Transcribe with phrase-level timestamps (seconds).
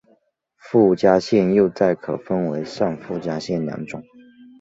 [0.57, 4.03] 附加线又再可分为上附加线两种。